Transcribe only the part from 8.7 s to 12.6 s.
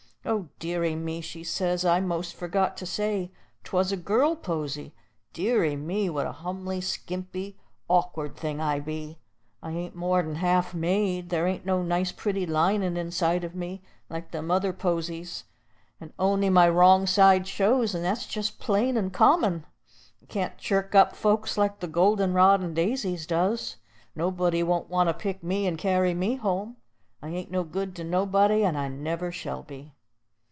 be! I ain't more'n half made; there ain't no nice, pretty